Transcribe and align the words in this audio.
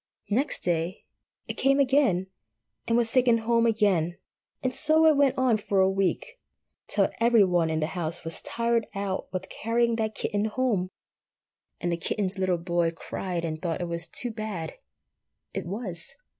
Next 0.31 0.63
day 0.63 1.05
it 1.47 1.57
came 1.57 1.79
again, 1.79 2.25
and 2.87 2.97
was 2.97 3.11
taken 3.11 3.37
home 3.37 3.67
again. 3.67 4.17
And 4.63 4.73
so 4.73 5.05
it 5.05 5.15
went 5.15 5.37
on 5.37 5.57
for 5.57 5.79
a 5.79 5.91
week, 5.91 6.39
till 6.87 7.11
every 7.19 7.43
one 7.43 7.69
in 7.69 7.81
the 7.81 7.85
house 7.85 8.23
was 8.23 8.41
tired 8.41 8.87
out 8.95 9.31
with 9.31 9.47
carrying 9.49 9.97
that 9.97 10.15
kitten 10.15 10.45
home, 10.45 10.89
and 11.79 11.91
the 11.91 11.97
kitten's 11.97 12.39
little 12.39 12.57
boy 12.57 12.89
cried 12.89 13.45
and 13.45 13.61
thought 13.61 13.79
it 13.79 13.87
was 13.87 14.07
too 14.07 14.31
bad. 14.31 14.73
It 15.53 15.67
was. 15.67 16.15